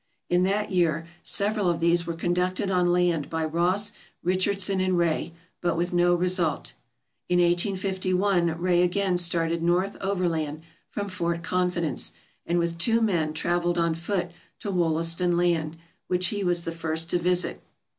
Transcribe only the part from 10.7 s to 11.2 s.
from